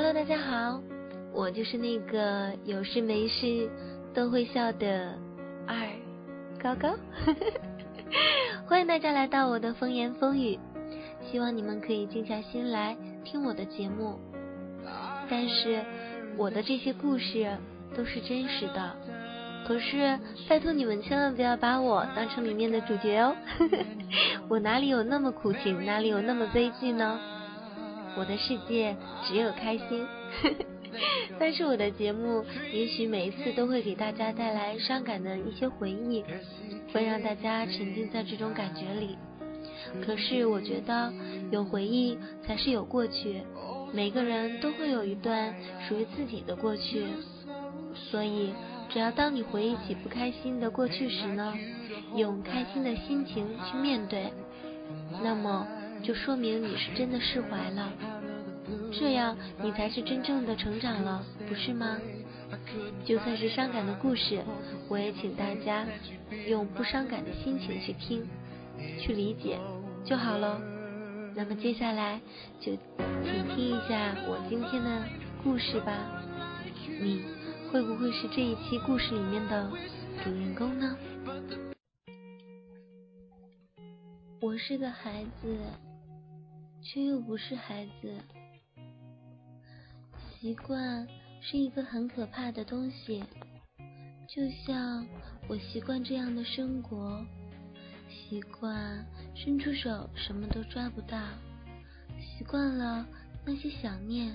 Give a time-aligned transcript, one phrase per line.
[0.00, 0.80] Hello，大家好，
[1.32, 3.68] 我就是那个有事没事
[4.14, 5.12] 都会笑的
[5.66, 5.76] 二
[6.62, 6.94] 高高，
[8.64, 10.56] 欢迎大家来到我的风言风语，
[11.28, 14.20] 希望你们可以静下心来听我的节目。
[15.28, 15.84] 但是
[16.36, 17.50] 我的这些故事
[17.96, 18.94] 都是真实的，
[19.66, 20.16] 可是
[20.48, 23.34] 拜托你们千万不要把我当成里面的主角哦，
[24.48, 27.18] 我哪里有那么苦情，哪里有那么悲剧呢？
[28.18, 30.04] 我的世界只有开心，
[31.38, 36.24] 但是我的节目也许每一次都会给大家带来伤感的一些回忆，
[36.92, 39.16] 会让大家沉浸在这种感觉里。
[40.04, 41.12] 可是我觉得
[41.52, 43.40] 有回忆才是有过去，
[43.92, 45.54] 每个人都会有一段
[45.88, 47.04] 属于自己的过去，
[47.94, 48.52] 所以
[48.88, 51.54] 只要当你回忆起不开心的过去时呢，
[52.16, 54.32] 用开心的心情去面对，
[55.22, 55.64] 那么。
[56.02, 57.92] 就说明你是真的释怀了，
[58.92, 61.98] 这样你才是真正的成长了，不是吗？
[63.04, 64.42] 就算是伤感的故事，
[64.88, 65.86] 我也请大家
[66.46, 68.26] 用不伤感的心情去听，
[68.98, 69.58] 去理解
[70.04, 70.58] 就好了。
[71.34, 72.18] 那么接下来
[72.58, 72.72] 就
[73.22, 75.02] 请听一下我今天的
[75.44, 76.22] 故事吧。
[77.00, 77.22] 你
[77.70, 79.70] 会不会是这一期故事里面的
[80.24, 80.96] 主人公呢？
[84.40, 85.87] 我是个孩子。
[86.90, 88.18] 却又不是孩子。
[90.40, 91.06] 习惯
[91.38, 93.22] 是一个很可怕的东西，
[94.26, 95.06] 就像
[95.46, 97.22] 我习惯这样的生活，
[98.08, 101.18] 习惯伸出手什么都抓不到，
[102.18, 103.06] 习惯了
[103.44, 104.32] 那些想念。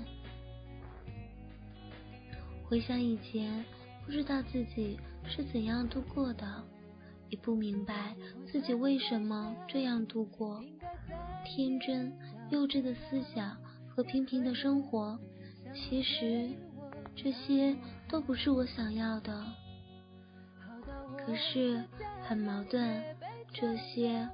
[2.65, 3.65] 回想以前，
[4.05, 6.63] 不知道自己是怎样度过的，
[7.29, 8.15] 也不明白
[8.51, 10.63] 自己为什么这样度过，
[11.43, 12.13] 天真。
[12.53, 13.57] 幼稚的思想
[13.89, 15.17] 和平平的生活，
[15.73, 16.51] 其实
[17.15, 17.75] 这些
[18.07, 19.43] 都不是我想要的。
[21.17, 21.83] 可是
[22.21, 23.03] 很矛盾，
[23.51, 24.29] 这些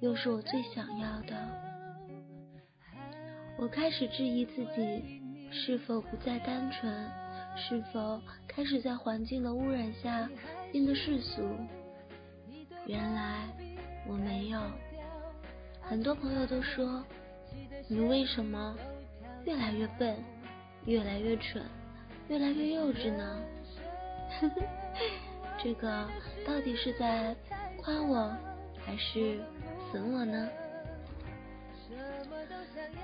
[0.00, 1.34] 又是我最想要的。
[3.56, 7.10] 我开始质疑自己是否不再单纯，
[7.56, 10.28] 是否开始在环境的污染下
[10.70, 11.42] 变得世俗。
[12.86, 13.48] 原来
[14.06, 14.60] 我没有。
[15.80, 17.02] 很多朋友都说。
[17.88, 18.76] 你为什么
[19.44, 20.16] 越来越笨，
[20.86, 21.62] 越来越蠢，
[22.28, 23.42] 越来越幼稚呢？
[25.62, 26.08] 这个
[26.46, 27.36] 到底是在
[27.76, 28.34] 夸我，
[28.84, 29.40] 还是
[29.90, 30.48] 损我呢？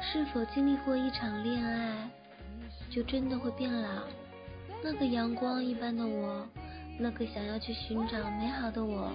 [0.01, 2.09] 是否经历过一场恋爱，
[2.91, 4.05] 就真的会变老？
[4.83, 6.47] 那个阳光一般的我，
[6.99, 9.13] 那个想要去寻找美好的我，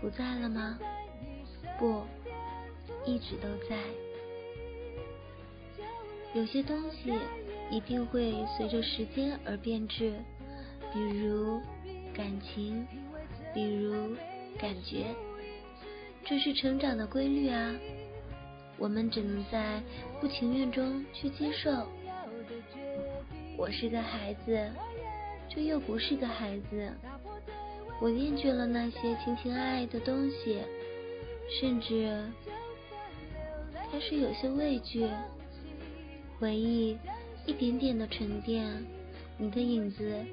[0.00, 0.78] 不在了吗？
[1.78, 2.02] 不，
[3.04, 3.76] 一直都在。
[6.36, 7.14] 有些东西
[7.70, 10.12] 一定会随着时间而变质，
[10.92, 11.58] 比如
[12.14, 12.86] 感情，
[13.54, 14.14] 比如
[14.58, 15.06] 感觉，
[16.26, 17.74] 这是成长的规律啊。
[18.76, 19.82] 我们只能在
[20.20, 21.70] 不情愿中去接受。
[23.56, 24.70] 我是个孩子，
[25.48, 26.92] 却又不是个孩子。
[27.98, 30.60] 我厌倦了那些情情爱爱的东西，
[31.58, 32.30] 甚至
[33.90, 35.08] 开始有些畏惧。
[36.38, 36.98] 回忆
[37.46, 38.84] 一点点的沉淀，
[39.38, 40.24] 你的影子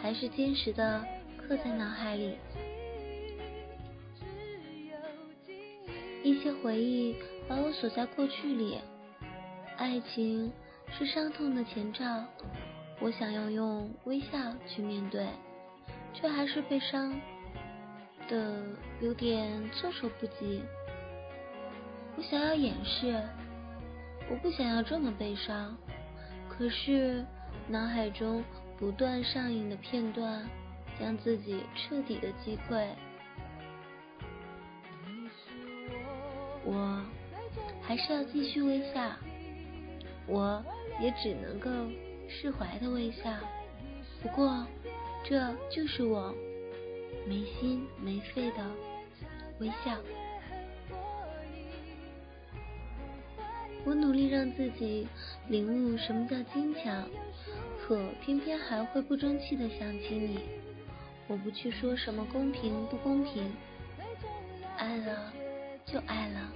[0.00, 1.04] 还是坚实的
[1.36, 2.36] 刻在脑海里。
[6.22, 7.14] 一些回忆
[7.48, 8.78] 把我锁在过去里。
[9.76, 10.52] 爱情
[10.90, 12.24] 是伤痛的前兆，
[13.00, 15.26] 我想要用微笑去面对，
[16.14, 17.18] 却还是被伤
[18.28, 18.62] 的
[19.00, 20.62] 有点措手不及。
[22.16, 23.20] 我想要掩饰。
[24.30, 25.76] 我不想要这么悲伤，
[26.48, 27.24] 可是
[27.66, 28.44] 脑海中
[28.78, 30.48] 不断上映的片段，
[30.98, 32.86] 将自己彻底的击溃。
[36.64, 37.02] 我
[37.82, 39.10] 还是要继续微笑，
[40.28, 40.64] 我
[41.00, 41.68] 也只能够
[42.28, 43.32] 释怀的微笑。
[44.22, 44.64] 不过，
[45.24, 46.32] 这就是我
[47.26, 48.64] 没心没肺的
[49.58, 49.96] 微笑。
[53.84, 55.08] 我努力让自己
[55.48, 57.08] 领悟什么叫坚强，
[57.80, 60.40] 可偏偏还会不争气的想起你。
[61.26, 63.50] 我不去说什么公平不公平，
[64.76, 65.32] 爱了
[65.86, 66.52] 就爱了。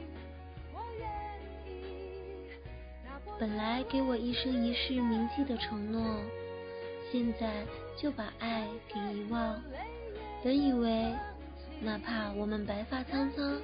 [3.39, 6.21] 本来给我一生一世铭记的承诺，
[7.11, 7.65] 现在
[7.97, 9.63] 就把爱给遗忘。
[10.43, 11.13] 本以为
[11.81, 13.61] 哪怕我们白发苍苍，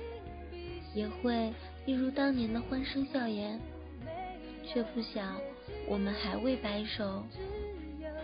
[0.95, 1.53] 也会。
[1.87, 3.59] 一如当年的欢声笑颜，
[4.65, 5.41] 却不想
[5.87, 7.25] 我们还未白首，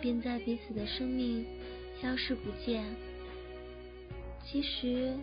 [0.00, 1.44] 便在彼此的生命
[2.00, 2.84] 消失不见。
[4.44, 5.14] 其实，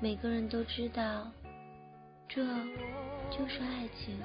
[0.00, 1.30] 每个人都知道，
[2.28, 2.44] 这
[3.30, 4.18] 就是爱情。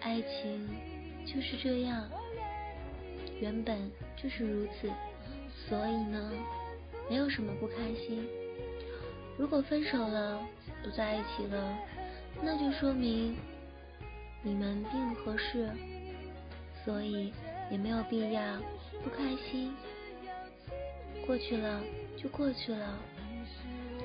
[0.00, 0.68] 爱情
[1.26, 2.08] 就是这样，
[3.40, 4.88] 原本就是如此。
[5.68, 6.32] 所以呢，
[7.08, 8.28] 没有什么不开心。
[9.38, 10.40] 如果分手了，
[10.84, 11.78] 不在一起了，
[12.44, 13.36] 那就说明
[14.42, 15.70] 你们并不合适，
[16.84, 17.32] 所以
[17.70, 18.42] 也没有必要
[19.04, 19.72] 不开心。
[21.24, 21.80] 过去了
[22.20, 22.98] 就过去了，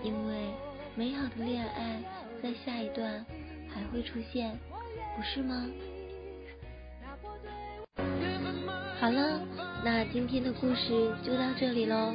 [0.04, 0.36] 因为
[0.96, 2.00] 美好的恋爱
[2.44, 3.26] 在下一段
[3.68, 4.56] 还会出现，
[5.16, 5.68] 不是吗？
[9.00, 9.42] 好了，
[9.84, 12.14] 那今天的故事就到这里喽。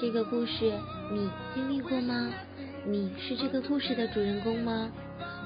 [0.00, 0.72] 这个故事
[1.12, 2.32] 你经历过吗？
[2.84, 4.90] 你是这个故事的主人公吗？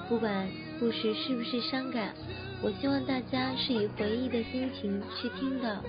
[0.08, 0.48] 不管
[0.80, 2.14] 故事是不是伤感，
[2.62, 5.84] 我希望大家是以回忆的心情去听的。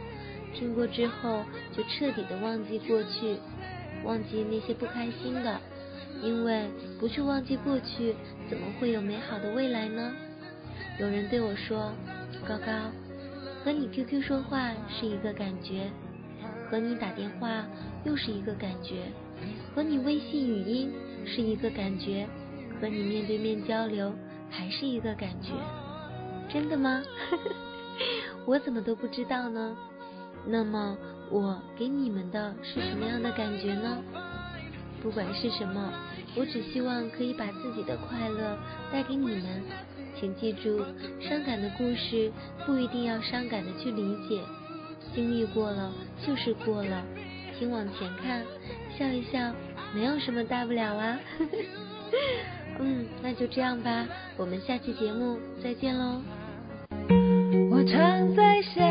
[0.54, 3.38] 听过之后就彻底的忘记过去，
[4.04, 5.58] 忘记那些不开心的，
[6.22, 6.68] 因为
[7.00, 8.14] 不去忘记过去，
[8.50, 10.14] 怎么会有美好的未来呢？
[11.00, 11.94] 有人对我说
[12.46, 12.92] ：“高高。”
[13.64, 15.90] 和你 QQ 说话是一个感觉，
[16.70, 17.66] 和你打电话
[18.04, 19.04] 又是一个感觉，
[19.74, 20.92] 和你微信语音
[21.26, 22.28] 是一个感觉，
[22.80, 24.14] 和你面对面交流
[24.50, 25.52] 还是一个感觉。
[26.52, 27.04] 真的吗？
[28.46, 29.78] 我怎么都不知道呢？
[30.48, 30.98] 那么
[31.30, 34.02] 我给你们的是什么样的感觉呢？
[35.04, 35.94] 不管是什么，
[36.36, 38.58] 我只希望可以把自己的快乐
[38.92, 39.64] 带给你们。
[40.20, 40.84] 请记住，
[41.22, 42.32] 伤感的故事
[42.66, 44.42] 不一定要伤感的去理解，
[45.14, 45.94] 经历过了
[46.26, 47.06] 就是过了，
[47.58, 48.44] 请往前看，
[48.98, 49.54] 笑一笑，
[49.94, 51.20] 没有什么大不了啊。
[52.80, 56.22] 嗯，那就这样吧，我们下期节目再见喽。
[57.72, 58.84] 我常在想，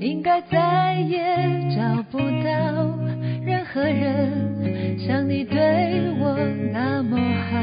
[0.00, 2.96] 应该再也找不到
[3.44, 6.36] 任何人像你对我
[6.72, 7.16] 那么
[7.50, 7.56] 好。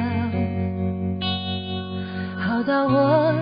[2.38, 3.34] 好到我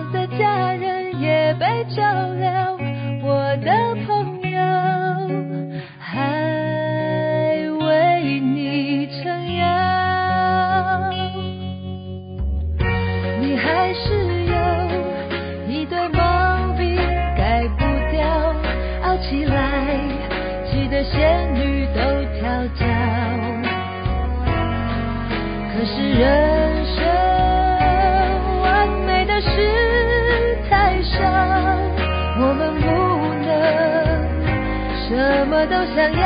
[35.42, 36.22] 什么都想要。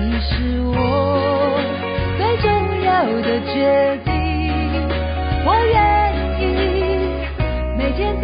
[0.00, 1.58] 你是我
[2.18, 2.46] 最重
[2.84, 4.12] 要的决定，
[5.46, 6.44] 我愿意
[7.78, 8.20] 每天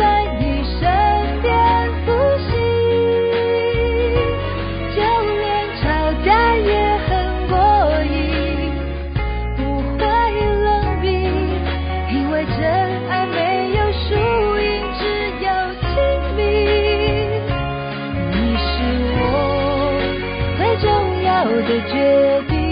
[21.44, 22.63] 后的决定。